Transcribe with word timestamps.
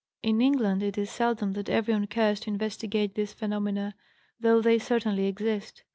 In 0.23 0.41
England 0.41 0.81
it 0.81 0.97
is 0.97 1.11
seldom 1.11 1.51
that 1.53 1.69
anyone 1.69 2.07
cares 2.07 2.39
to 2.39 2.49
investigate 2.49 3.13
these 3.13 3.33
phenomena, 3.33 3.93
though, 4.39 4.59
they 4.59 4.79
certainly 4.79 5.27
exist. 5.27 5.83